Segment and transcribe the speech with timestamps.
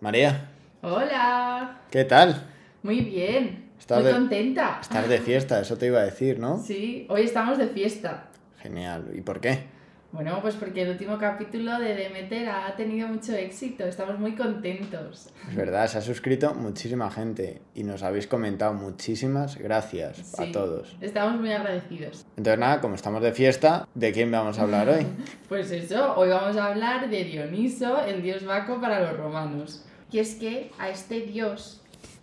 [0.00, 0.50] María,
[0.82, 2.46] Hola, ¿qué tal?
[2.82, 4.78] muy bien, Estás muy de- contenta.
[4.80, 6.58] Estar de fiesta, eso te iba a decir, ¿no?
[6.58, 8.26] Sí, hoy estamos de fiesta.
[8.60, 9.10] Genial.
[9.14, 9.76] ¿Y por qué?
[10.10, 15.28] Bueno, pues porque el último capítulo de Demeter ha tenido mucho éxito, estamos muy contentos.
[15.48, 20.52] Es verdad, se ha suscrito muchísima gente y nos habéis comentado muchísimas gracias Sí, a
[20.52, 20.96] todos.
[21.02, 22.24] Estamos muy agradecidos.
[22.38, 25.06] Entonces nada, como estamos de fiesta, ¿de quién vamos a hablar hoy?
[25.48, 29.84] Pues eso, hoy vamos a hablar de Dioniso, el dios Baco para los romanos.
[30.10, 31.82] Y es que a este dios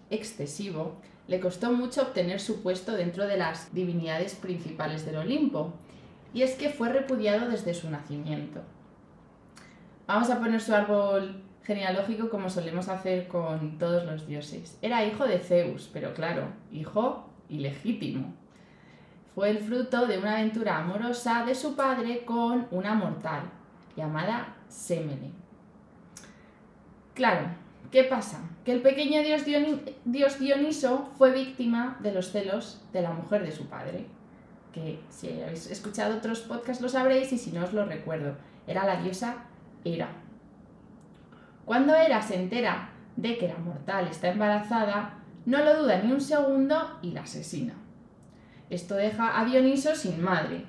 [0.10, 0.96] excesivo
[1.28, 5.74] le costó mucho obtener su puesto dentro de las divinidades principales del Olimpo.
[6.34, 8.62] Y es que fue repudiado desde su nacimiento.
[10.08, 14.78] Vamos a poner su árbol genealógico como solemos hacer con todos los dioses.
[14.82, 18.34] Era hijo de Zeus, pero claro, hijo ilegítimo
[19.36, 23.42] fue el fruto de una aventura amorosa de su padre con una mortal
[23.98, 25.32] llamada Semele.
[27.14, 27.50] Claro,
[27.96, 28.42] ¿qué pasa?
[28.66, 33.44] Que el pequeño dios, Dioni- dios Dioniso fue víctima de los celos de la mujer
[33.46, 34.06] de su padre,
[34.74, 38.36] que si habéis escuchado otros podcasts lo sabréis y si no os lo recuerdo,
[38.68, 39.46] era la diosa
[39.86, 40.10] Hera.
[41.64, 46.20] Cuando Hera se entera de que la mortal está embarazada, no lo duda ni un
[46.20, 47.76] segundo y la asesina.
[48.70, 50.66] Esto deja a Dioniso sin madre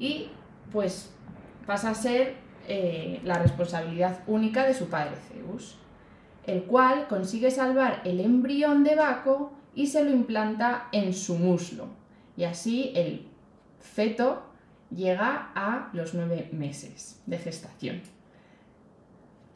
[0.00, 0.30] y
[0.72, 1.14] pues
[1.64, 2.34] pasa a ser
[2.66, 5.78] eh, la responsabilidad única de su padre Zeus,
[6.46, 11.88] el cual consigue salvar el embrión de Baco y se lo implanta en su muslo.
[12.36, 13.26] Y así el
[13.80, 14.42] feto
[14.90, 18.02] llega a los nueve meses de gestación.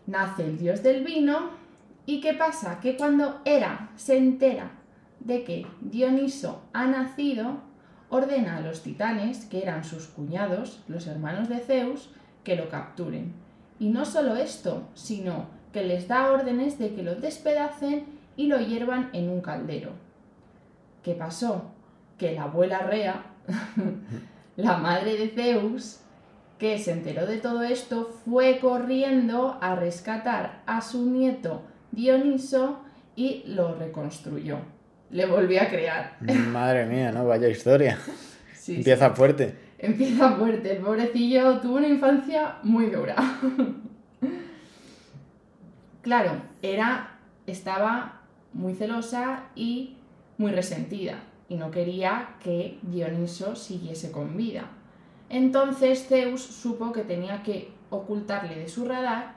[0.06, 1.50] Nace el dios del vino
[2.06, 2.80] y ¿qué pasa?
[2.80, 4.72] Que cuando Hera se entera
[5.20, 7.60] de que Dioniso ha nacido,
[8.08, 12.10] ordena a los titanes, que eran sus cuñados, los hermanos de Zeus,
[12.42, 13.32] que lo capturen.
[13.78, 18.04] Y no solo esto, sino que les da órdenes de que lo despedacen
[18.36, 19.90] y lo hiervan en un caldero.
[21.02, 21.70] ¿Qué pasó?
[22.18, 23.24] Que la abuela Rea,
[24.56, 26.00] la madre de Zeus,
[26.58, 31.62] que se enteró de todo esto, fue corriendo a rescatar a su nieto
[31.92, 32.80] Dioniso
[33.16, 34.58] y lo reconstruyó.
[35.10, 36.16] Le volvió a crear.
[36.52, 37.26] Madre mía, ¿no?
[37.26, 37.98] Vaya historia.
[38.04, 38.12] Sí,
[38.54, 38.76] sí.
[38.76, 39.54] Empieza fuerte.
[39.78, 40.72] Empieza fuerte.
[40.72, 43.16] El pobrecillo tuvo una infancia muy dura.
[46.02, 48.20] Claro, era, estaba
[48.52, 49.96] muy celosa y
[50.38, 54.64] muy resentida y no quería que Dioniso siguiese con vida.
[55.28, 59.34] Entonces Zeus supo que tenía que ocultarle de su radar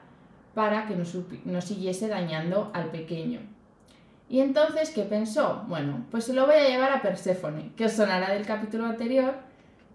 [0.54, 1.04] para que no,
[1.44, 3.40] no siguiese dañando al pequeño.
[4.28, 5.64] Y entonces, ¿qué pensó?
[5.68, 9.34] Bueno, pues se lo voy a llevar a Perséfone, que os sonará del capítulo anterior,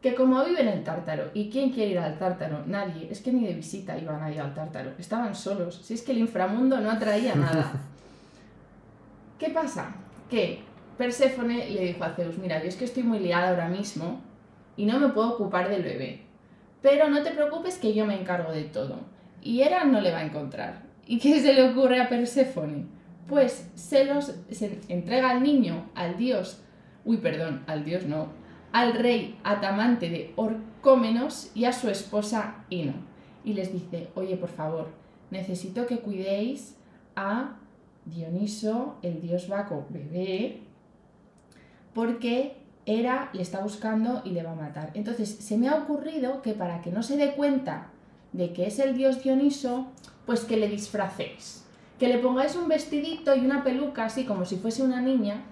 [0.01, 2.63] que como vive en el Tártaro, ¿y quién quiere ir al Tártaro?
[2.65, 6.13] Nadie, es que ni de visita iba nadie al Tártaro, estaban solos, si es que
[6.13, 7.73] el inframundo no atraía nada.
[9.39, 9.95] ¿Qué pasa?
[10.29, 10.61] Que
[10.97, 14.21] Perséfone le dijo a Zeus, mira, yo es que estoy muy liada ahora mismo
[14.77, 16.21] y no me puedo ocupar del bebé,
[16.81, 18.99] pero no te preocupes que yo me encargo de todo.
[19.41, 20.83] Y Hera no le va a encontrar.
[21.05, 22.85] ¿Y qué se le ocurre a Perséfone?
[23.27, 26.61] Pues se los se entrega al niño, al dios,
[27.05, 28.29] uy, perdón, al dios no,
[28.71, 32.93] al rey Atamante de Orcómenos y a su esposa Ino.
[33.43, 34.89] Y les dice, oye, por favor,
[35.31, 36.75] necesito que cuidéis
[37.15, 37.57] a
[38.05, 40.61] Dioniso, el dios Baco bebé,
[41.93, 44.91] porque Hera le está buscando y le va a matar.
[44.93, 47.89] Entonces, se me ha ocurrido que para que no se dé cuenta
[48.33, 49.87] de que es el dios Dioniso,
[50.25, 51.65] pues que le disfracéis.
[51.99, 55.43] Que le pongáis un vestidito y una peluca así como si fuese una niña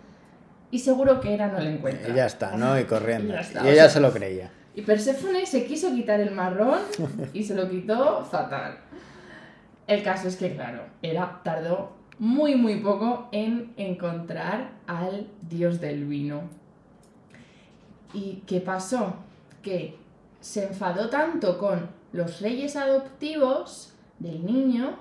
[0.72, 2.10] y seguro que Hera no le encuentra.
[2.10, 2.80] Y ya está, ¿no?
[2.80, 3.34] Y corriendo.
[3.36, 4.52] Y está, ella sea- se lo creía.
[4.76, 6.80] Y Perséfone se quiso quitar el marrón
[7.34, 8.78] y se lo quitó fatal.
[9.88, 16.06] El caso es que, claro, Hera tardó muy, muy poco en encontrar al dios del
[16.06, 16.42] vino.
[18.14, 19.16] ¿Y qué pasó?
[19.64, 19.98] Que
[20.42, 24.98] se enfadó tanto con los reyes adoptivos del niño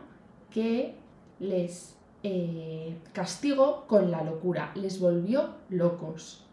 [0.51, 0.95] que
[1.39, 1.96] les
[2.29, 6.45] eh, castigó con la locura, les volvió locos.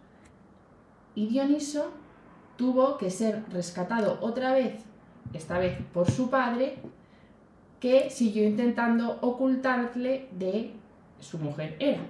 [1.15, 1.89] Y Dioniso
[2.57, 4.83] tuvo que ser rescatado otra vez,
[5.33, 6.75] esta vez por su padre,
[7.79, 10.73] que siguió intentando ocultarle de
[11.19, 12.05] su mujer Hera.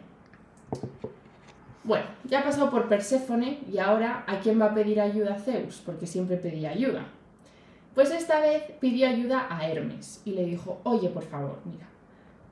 [1.85, 5.81] Bueno, ya ha pasado por Perséfone y ahora ¿a quién va a pedir ayuda Zeus?
[5.85, 7.05] Porque siempre pedía ayuda.
[7.95, 11.87] Pues esta vez pidió ayuda a Hermes y le dijo, oye, por favor, mira,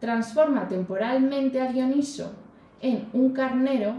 [0.01, 2.33] transforma temporalmente a Dioniso
[2.81, 3.94] en un carnero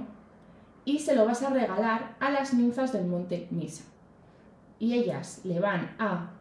[0.85, 3.85] y se lo vas a regalar a las ninfas del monte Misa.
[4.79, 6.33] Y ellas le van a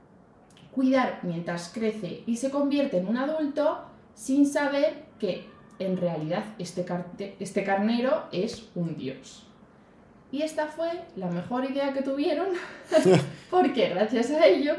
[0.71, 3.85] cuidar mientras crece y se convierte en un adulto
[4.15, 5.45] sin saber que
[5.77, 6.85] en realidad este,
[7.39, 9.47] este carnero es un dios.
[10.31, 12.47] Y esta fue la mejor idea que tuvieron,
[13.51, 14.73] porque gracias a ello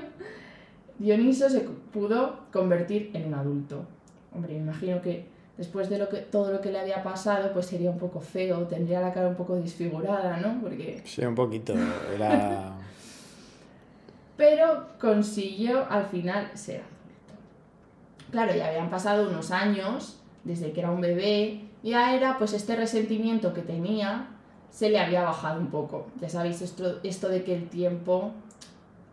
[0.99, 3.87] Dioniso se pudo convertir en un adulto.
[4.35, 5.27] Hombre, me imagino que
[5.57, 8.67] después de lo que, todo lo que le había pasado, pues sería un poco feo,
[8.67, 10.61] tendría la cara un poco disfigurada, ¿no?
[10.61, 11.03] Porque...
[11.05, 11.75] Sí, un poquito.
[12.15, 12.73] Era...
[14.37, 18.31] Pero consiguió al final ser adulto.
[18.31, 22.75] Claro, ya habían pasado unos años desde que era un bebé, ya era pues este
[22.75, 24.29] resentimiento que tenía
[24.71, 26.07] se le había bajado un poco.
[26.21, 28.33] Ya sabéis esto, esto de que el tiempo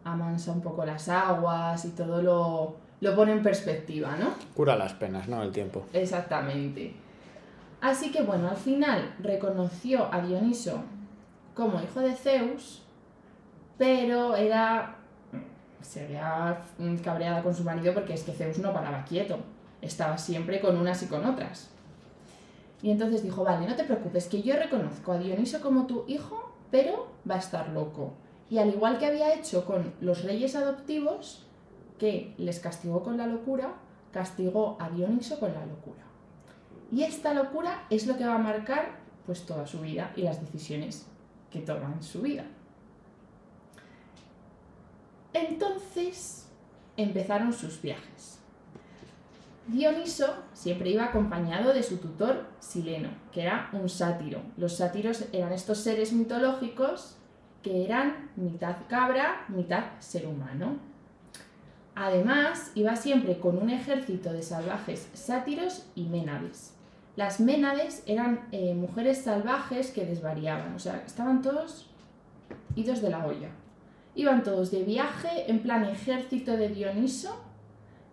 [0.04, 4.34] amansa un poco las aguas y todo lo, lo pone en perspectiva, ¿no?
[4.54, 5.42] Cura las penas, ¿no?
[5.42, 5.86] El tiempo.
[5.94, 6.94] Exactamente.
[7.82, 10.84] Así que bueno, al final reconoció a Dioniso
[11.54, 12.82] como hijo de Zeus,
[13.78, 14.98] pero era.
[15.82, 16.60] se había
[17.04, 19.40] cabreada con su marido porque es que Zeus no paraba quieto,
[19.82, 21.70] estaba siempre con unas y con otras.
[22.82, 26.54] Y entonces dijo: Vale, no te preocupes, que yo reconozco a Dioniso como tu hijo,
[26.72, 28.14] pero va a estar loco.
[28.50, 31.46] Y al igual que había hecho con los reyes adoptivos,
[32.00, 33.76] que les castigó con la locura,
[34.12, 36.02] castigó a Dioniso con la locura.
[36.92, 40.42] Y esta locura es lo que va a marcar pues toda su vida y las
[40.42, 41.06] decisiones
[41.52, 42.46] que toma en su vida.
[45.34, 46.48] Entonces
[46.98, 48.40] empezaron sus viajes.
[49.68, 54.42] Dioniso siempre iba acompañado de su tutor Sileno, que era un sátiro.
[54.58, 57.18] Los sátiros eran estos seres mitológicos
[57.62, 60.78] que eran mitad cabra, mitad ser humano.
[62.02, 66.74] Además, iba siempre con un ejército de salvajes sátiros y ménades.
[67.18, 71.90] Las ménades eran eh, mujeres salvajes que desvariaban, o sea, estaban todos
[72.76, 73.50] idos de la olla.
[74.16, 77.38] Iban todos de viaje en plan ejército de Dioniso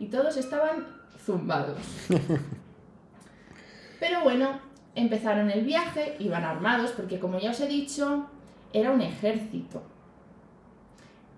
[0.00, 0.88] y todos estaban
[1.24, 1.78] zumbados.
[4.00, 4.58] Pero bueno,
[4.96, 8.26] empezaron el viaje, iban armados, porque como ya os he dicho,
[8.72, 9.84] era un ejército.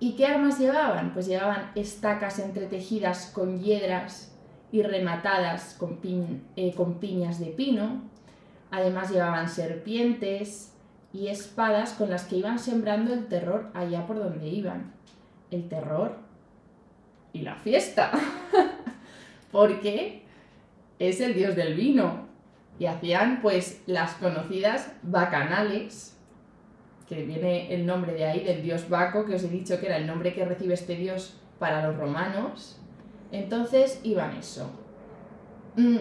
[0.00, 1.12] ¿Y qué armas llevaban?
[1.12, 4.32] Pues llevaban estacas entretejidas con hiedras
[4.70, 5.98] y rematadas con,
[6.56, 8.02] eh, con piñas de pino.
[8.70, 10.72] Además llevaban serpientes
[11.12, 14.92] y espadas con las que iban sembrando el terror allá por donde iban.
[15.50, 16.18] El terror
[17.32, 18.12] y la fiesta.
[19.50, 20.22] Porque
[20.98, 22.28] es el dios del vino.
[22.78, 26.18] Y hacían pues las conocidas bacanales
[27.08, 29.96] que viene el nombre de ahí, del dios Baco, que os he dicho que era
[29.96, 32.78] el nombre que recibe este dios para los romanos.
[33.32, 34.70] Entonces iban eso.
[35.76, 35.99] Mm,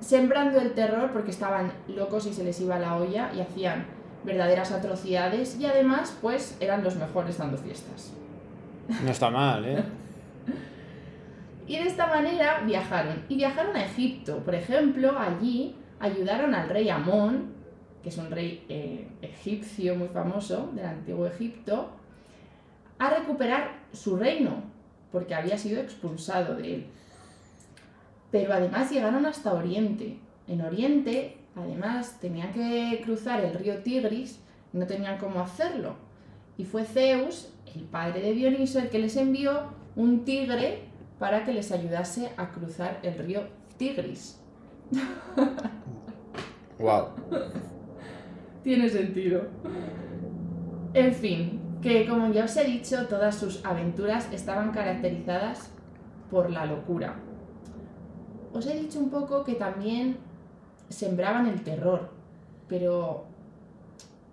[0.00, 3.86] sembrando el terror porque estaban locos y se les iba la olla y hacían
[4.24, 8.12] verdaderas atrocidades y además pues eran los mejores dando fiestas.
[9.04, 9.84] No está mal, ¿eh?
[11.66, 13.24] y de esta manera viajaron.
[13.28, 14.38] Y viajaron a Egipto.
[14.38, 17.57] Por ejemplo, allí ayudaron al rey Amón,
[18.02, 21.90] que es un rey eh, egipcio muy famoso del antiguo Egipto,
[22.98, 24.62] a recuperar su reino,
[25.12, 26.86] porque había sido expulsado de él.
[28.30, 30.18] Pero además llegaron hasta Oriente.
[30.46, 34.40] En Oriente, además, tenían que cruzar el río Tigris,
[34.72, 35.96] no tenían cómo hacerlo.
[36.56, 39.62] Y fue Zeus, el padre de Dioniso, el que les envió
[39.96, 40.82] un tigre
[41.18, 43.42] para que les ayudase a cruzar el río
[43.76, 44.40] Tigris.
[46.78, 47.08] Wow.
[48.68, 49.44] Tiene sentido.
[50.92, 55.70] En fin, que como ya os he dicho, todas sus aventuras estaban caracterizadas
[56.30, 57.16] por la locura.
[58.52, 60.18] Os he dicho un poco que también
[60.90, 62.10] sembraban el terror,
[62.68, 63.24] pero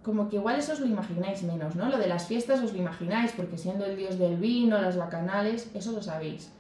[0.04, 1.88] como que igual eso os lo imagináis menos, ¿no?
[1.88, 5.72] Lo de las fiestas os lo imagináis, porque siendo el dios del vino, las bacanales,
[5.74, 6.52] eso lo sabéis.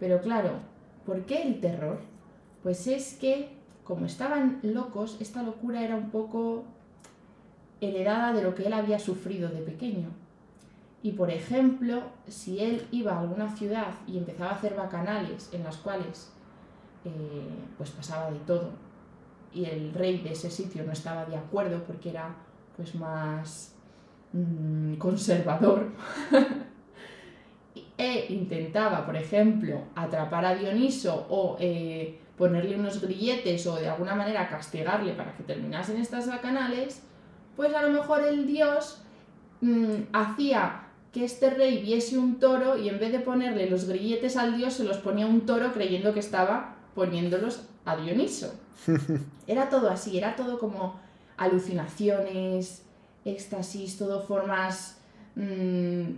[0.00, 0.52] Pero claro,
[1.04, 2.00] ¿por qué el terror?
[2.62, 3.50] Pues es que,
[3.84, 6.64] como estaban locos, esta locura era un poco
[7.80, 10.08] heredada de lo que él había sufrido de pequeño.
[11.02, 15.64] Y por ejemplo, si él iba a alguna ciudad y empezaba a hacer bacanales en
[15.64, 16.32] las cuales
[17.04, 17.10] eh,
[17.76, 18.88] pues pasaba de todo
[19.52, 22.34] y el rey de ese sitio no estaba de acuerdo porque era
[22.76, 23.74] pues más
[24.32, 25.90] mm, conservador
[27.98, 34.14] e intentaba, por ejemplo, atrapar a Dioniso o eh, ponerle unos grilletes o de alguna
[34.14, 37.02] manera castigarle para que terminasen estas bacanales,
[37.58, 39.02] pues a lo mejor el dios
[39.62, 44.36] mm, hacía que este rey viese un toro y en vez de ponerle los grilletes
[44.36, 48.54] al dios se los ponía un toro creyendo que estaba poniéndolos a Dioniso.
[49.48, 51.00] Era todo así, era todo como
[51.36, 52.84] alucinaciones,
[53.24, 55.00] éxtasis, todo formas
[55.34, 56.10] mm,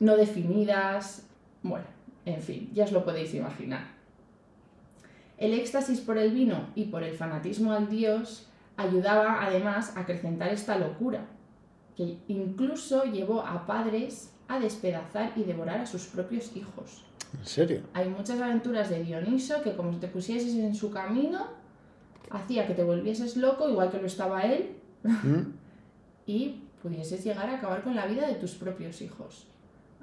[0.00, 1.26] no definidas.
[1.62, 1.84] Bueno,
[2.24, 3.86] en fin, ya os lo podéis imaginar.
[5.36, 10.52] El éxtasis por el vino y por el fanatismo al dios ayudaba además a acrecentar
[10.52, 11.26] esta locura,
[11.96, 17.04] que incluso llevó a padres a despedazar y devorar a sus propios hijos.
[17.38, 17.80] ¿En serio?
[17.94, 21.46] Hay muchas aventuras de Dioniso que como te pusieses en su camino,
[22.30, 25.40] hacía que te volvieses loco, igual que lo estaba él, ¿Mm?
[26.26, 29.46] y pudieses llegar a acabar con la vida de tus propios hijos.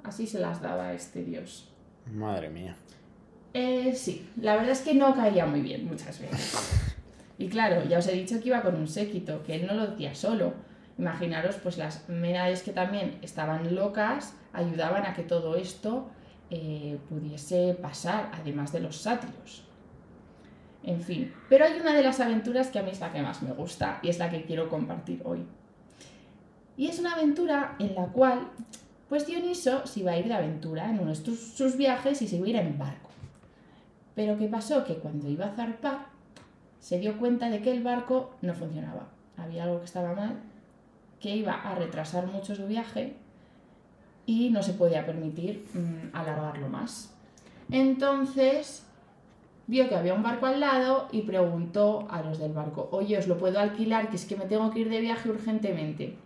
[0.02, 1.70] Así se las daba este dios.
[2.12, 2.76] Madre mía.
[3.54, 6.93] Eh, sí, la verdad es que no caía muy bien muchas veces.
[7.38, 9.86] Y claro, ya os he dicho que iba con un séquito, que él no lo
[9.88, 10.54] decía solo.
[10.98, 16.08] Imaginaros, pues las Ménades que también estaban locas ayudaban a que todo esto
[16.50, 19.64] eh, pudiese pasar, además de los sátiros.
[20.84, 23.42] En fin, pero hay una de las aventuras que a mí es la que más
[23.42, 25.44] me gusta y es la que quiero compartir hoy.
[26.76, 28.48] Y es una aventura en la cual,
[29.08, 32.28] pues Dioniso se iba a ir de aventura en uno de sus- sus viajes y
[32.28, 33.10] se iba a ir en barco.
[34.14, 34.84] Pero ¿qué pasó?
[34.84, 36.06] Que cuando iba a zarpar,
[36.84, 39.08] se dio cuenta de que el barco no funcionaba.
[39.38, 40.36] Había algo que estaba mal,
[41.18, 43.14] que iba a retrasar mucho su viaje
[44.26, 47.14] y no se podía permitir mm, alargarlo más.
[47.70, 48.86] Entonces
[49.66, 53.28] vio que había un barco al lado y preguntó a los del barco, oye, os
[53.28, 56.18] lo puedo alquilar, que es que me tengo que ir de viaje urgentemente.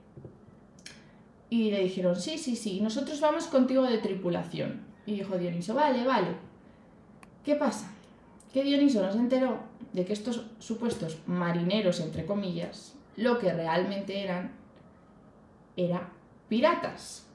[1.50, 4.80] Y le dijeron, sí, sí, sí, nosotros vamos contigo de tripulación.
[5.06, 6.30] Y dijo Dioniso, vale, vale.
[7.44, 7.92] ¿Qué pasa?
[8.52, 9.60] Que Dioniso no se enteró
[9.92, 14.52] de que estos supuestos marineros, entre comillas, lo que realmente eran,
[15.76, 16.08] era
[16.48, 17.26] piratas.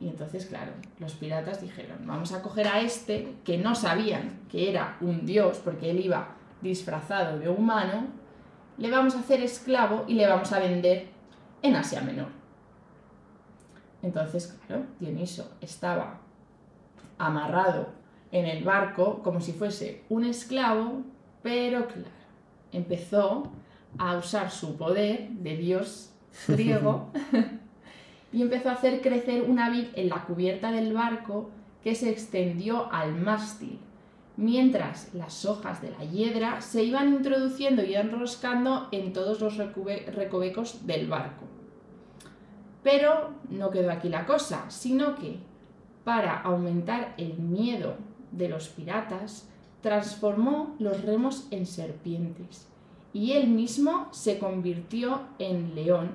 [0.00, 4.70] Y entonces, claro, los piratas dijeron, vamos a coger a este que no sabían que
[4.70, 8.06] era un dios, porque él iba disfrazado de humano,
[8.78, 11.08] le vamos a hacer esclavo y le vamos a vender
[11.62, 12.28] en Asia Menor.
[14.02, 16.18] Entonces, claro, Dioniso estaba
[17.18, 17.90] amarrado
[18.32, 21.02] en el barco como si fuese un esclavo,
[21.42, 22.08] pero claro,
[22.72, 23.52] empezó
[23.98, 26.10] a usar su poder de dios
[26.48, 27.10] griego
[28.32, 31.50] y empezó a hacer crecer una vid en la cubierta del barco
[31.84, 33.78] que se extendió al mástil,
[34.36, 40.86] mientras las hojas de la hiedra se iban introduciendo y enroscando en todos los recovecos
[40.86, 41.44] del barco.
[42.82, 45.38] Pero no quedó aquí la cosa, sino que
[46.04, 47.96] para aumentar el miedo
[48.32, 49.48] de los piratas,
[49.82, 52.66] transformó los remos en serpientes
[53.12, 56.10] y él mismo se convirtió en león,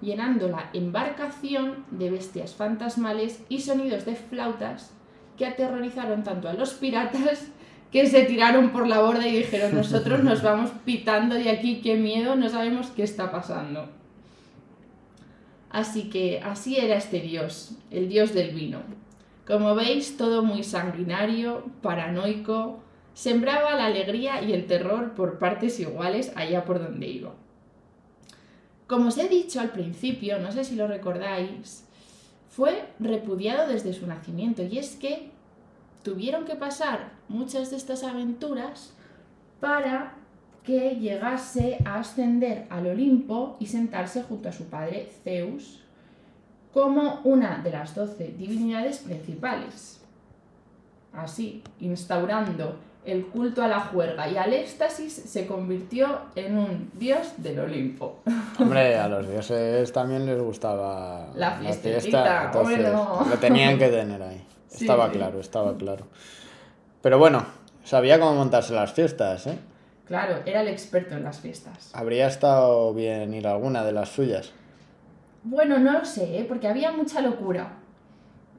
[0.00, 4.92] llenando la embarcación de bestias fantasmales y sonidos de flautas
[5.36, 7.48] que aterrorizaron tanto a los piratas
[7.90, 11.96] que se tiraron por la borda y dijeron nosotros nos vamos pitando de aquí, qué
[11.96, 13.88] miedo, no sabemos qué está pasando.
[15.70, 18.80] Así que así era este dios, el dios del vino.
[19.46, 22.80] Como veis, todo muy sanguinario, paranoico,
[23.14, 27.32] sembraba la alegría y el terror por partes iguales allá por donde iba.
[28.88, 31.86] Como os he dicho al principio, no sé si lo recordáis,
[32.48, 35.30] fue repudiado desde su nacimiento y es que
[36.02, 38.94] tuvieron que pasar muchas de estas aventuras
[39.60, 40.14] para
[40.64, 45.85] que llegase a ascender al Olimpo y sentarse junto a su padre Zeus
[46.76, 49.98] como una de las doce divinidades principales.
[51.14, 57.32] Así, instaurando el culto a la juerga y al éxtasis, se convirtió en un dios
[57.38, 58.18] del Olimpo.
[58.60, 62.12] Hombre, a los dioses también les gustaba La entonces
[62.52, 63.26] bueno.
[63.26, 64.46] lo tenían que tener ahí.
[64.68, 64.84] Sí.
[64.84, 66.04] Estaba claro, estaba claro.
[67.00, 67.46] Pero bueno,
[67.84, 69.58] sabía cómo montarse las fiestas, ¿eh?
[70.06, 71.90] Claro, era el experto en las fiestas.
[71.94, 74.52] Habría estado bien ir a alguna de las suyas.
[75.48, 76.44] Bueno, no lo sé, ¿eh?
[76.46, 77.78] porque había mucha locura.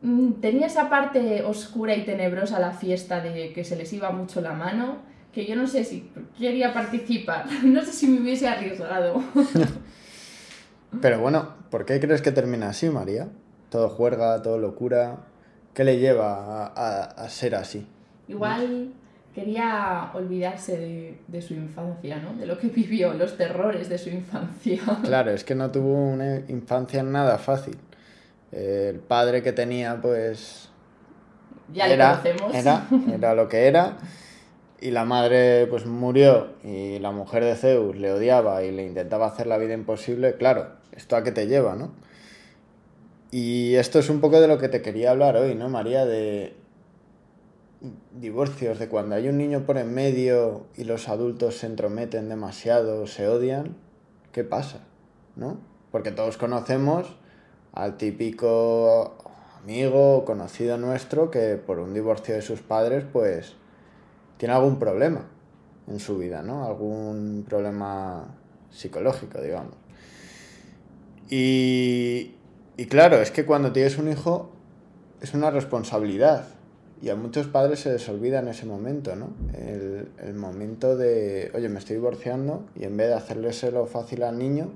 [0.01, 4.39] Mm, Tenía esa parte oscura y tenebrosa la fiesta de que se les iba mucho
[4.41, 4.99] la mano,
[5.33, 9.21] que yo no sé si quería participar, no sé si me hubiese arriesgado.
[11.01, 13.27] Pero bueno, ¿por qué crees que termina así, María?
[13.69, 15.17] Todo juerga, todo locura.
[15.73, 17.85] ¿Qué le lleva a, a- a ser así?
[18.27, 18.93] Igual
[19.37, 22.33] quería olvidarse de, de su infancia, ¿no?
[22.33, 24.81] De lo que vivió, los terrores de su infancia.
[25.03, 27.77] Claro, es que no tuvo una infancia nada fácil.
[28.51, 30.69] El padre que tenía, pues,
[31.71, 32.55] Ya le era, conocemos.
[32.55, 33.99] Era, era lo que era.
[34.81, 39.27] Y la madre pues murió y la mujer de Zeus le odiaba y le intentaba
[39.27, 40.33] hacer la vida imposible.
[40.33, 41.91] Claro, esto a qué te lleva, ¿no?
[43.29, 46.05] Y esto es un poco de lo que te quería hablar hoy, ¿no, María?
[46.05, 46.55] De
[48.11, 53.07] divorcios, de cuando hay un niño por en medio y los adultos se entrometen demasiado,
[53.07, 53.75] se odian,
[54.31, 54.79] ¿qué pasa?
[55.35, 55.59] ¿No?
[55.91, 57.15] Porque todos conocemos
[57.73, 59.17] al típico
[59.63, 63.55] amigo o conocido nuestro que por un divorcio de sus padres, pues,
[64.37, 65.27] tiene algún problema.
[65.87, 66.65] en su vida, ¿no?
[66.65, 68.35] Algún problema
[68.71, 69.73] psicológico, digamos.
[71.29, 72.35] Y,
[72.75, 74.51] y claro, es que cuando tienes un hijo
[75.21, 76.45] es una responsabilidad.
[77.01, 79.29] Y a muchos padres se les olvida en ese momento, ¿no?
[79.53, 84.37] El, el momento de, oye, me estoy divorciando y en vez de hacerleselo fácil al
[84.37, 84.71] niño,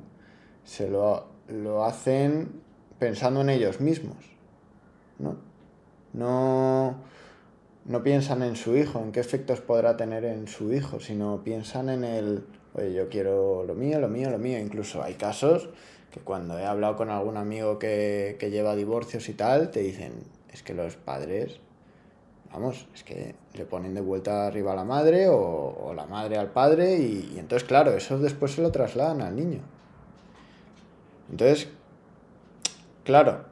[0.63, 2.61] se lo, lo hacen
[2.99, 4.17] pensando en ellos mismos,
[5.17, 5.37] ¿no?
[6.13, 6.97] No,
[7.85, 11.89] no piensan en su hijo, en qué efectos podrá tener en su hijo, sino piensan
[11.89, 14.59] en el, oye, yo quiero lo mío, lo mío, lo mío.
[14.59, 15.69] Incluso hay casos
[16.11, 20.13] que cuando he hablado con algún amigo que, que lleva divorcios y tal, te dicen,
[20.51, 21.59] es que los padres,
[22.51, 26.51] vamos, es que le ponen de vuelta arriba a la madre o, la madre al
[26.51, 29.61] padre y, y entonces, claro, eso después se lo trasladan al niño.
[31.29, 31.69] Entonces,
[33.03, 33.45] claro,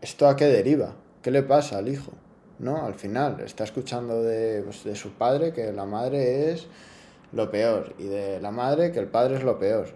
[0.00, 0.94] ¿esto a qué deriva?
[1.22, 2.12] ¿Qué le pasa al hijo?
[2.58, 2.84] ¿No?
[2.84, 6.66] Al final, está escuchando de, pues, de su padre que la madre es
[7.32, 9.90] lo peor y de la madre que el padre es lo peor.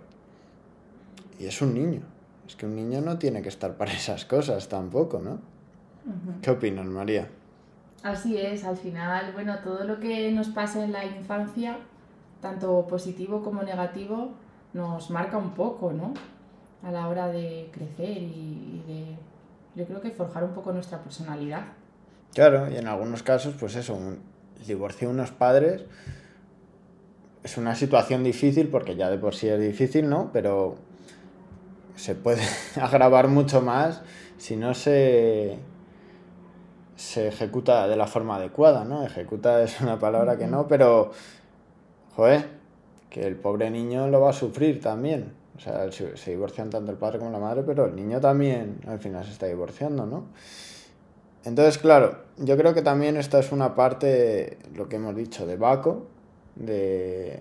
[1.39, 2.03] Y es un niño.
[2.47, 5.52] Es que un niño no tiene que estar para esas cosas tampoco, ¿no?
[6.41, 7.29] ¿Qué opinas, María?
[8.03, 11.79] Así es, al final, bueno, todo lo que nos pasa en la infancia,
[12.41, 14.33] tanto positivo como negativo,
[14.73, 16.13] nos marca un poco, ¿no?
[16.83, 19.17] A la hora de crecer y, y de,
[19.77, 21.63] yo creo que forjar un poco nuestra personalidad.
[22.35, 24.19] Claro, y en algunos casos, pues eso, un,
[24.59, 25.85] el divorcio de unos padres
[27.43, 30.31] es una situación difícil porque ya de por sí es difícil, ¿no?
[30.33, 30.77] Pero
[31.97, 32.43] se puede
[32.81, 34.03] agravar mucho más
[34.39, 35.59] si no se,
[37.03, 39.05] se ejecuta de la forma adecuada, ¿no?
[39.05, 41.11] Ejecuta es una palabra que no, pero,
[42.15, 42.47] joder,
[43.11, 45.33] que el pobre niño lo va a sufrir también.
[45.57, 49.01] O sea, se, divorcian tanto el padre como la madre, pero el niño también al
[49.01, 50.27] final se está divorciando, ¿no?
[51.45, 55.57] Entonces, claro, yo creo que también esta es una parte, lo que hemos dicho, de
[55.57, 56.07] Baco,
[56.55, 57.41] de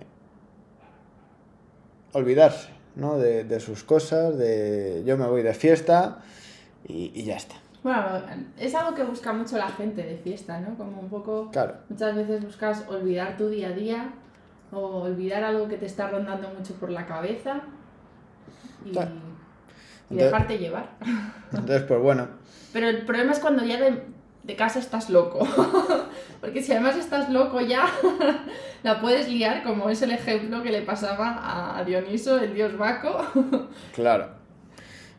[2.12, 3.16] olvidarse, ¿no?
[3.16, 6.20] De, de sus cosas, de yo me voy de fiesta
[6.84, 7.54] y, y ya está.
[7.82, 8.04] Bueno,
[8.58, 10.76] es algo que busca mucho la gente de fiesta, ¿no?
[10.76, 11.74] Como un poco, Claro.
[11.88, 14.10] muchas veces buscas olvidar tu día a día
[14.70, 17.60] o olvidar algo que te está rondando mucho por la cabeza
[18.84, 19.10] y, Claro.
[19.10, 20.90] y Entonces- dejarte llevar.
[21.50, 22.28] Entonces, pues bueno,
[22.72, 24.02] Pero el problema es cuando ya de,
[24.44, 25.40] de casa estás loco.
[26.40, 27.84] Porque si además estás loco ya,
[28.82, 33.26] la puedes liar, como es el ejemplo que le pasaba a Dioniso, el dios Baco.
[33.94, 34.28] Claro.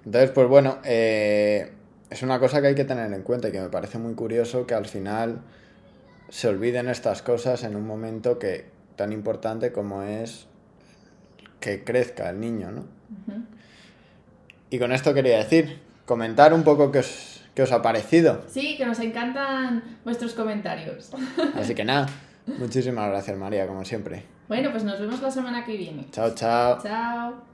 [0.05, 1.73] Entonces, pues bueno, eh,
[2.13, 4.67] es una cosa que hay que tener en cuenta y que me parece muy curioso
[4.67, 5.41] que al final
[6.29, 10.45] se olviden estas cosas en un momento que tan importante como es
[11.59, 12.85] que crezca el niño, ¿no?
[14.69, 18.43] Y con esto quería decir, comentar un poco qué os, qué os ha parecido.
[18.47, 21.11] Sí, que nos encantan vuestros comentarios.
[21.55, 22.07] Así que nada,
[22.45, 24.23] muchísimas gracias María, como siempre.
[24.47, 26.05] Bueno, pues nos vemos la semana que viene.
[26.11, 26.77] Chao, chao.
[26.83, 27.53] Chao.